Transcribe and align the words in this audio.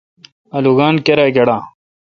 آلوگان 0.57 0.95
کیرا 1.05 1.25
گیڈا۔ 1.35 1.57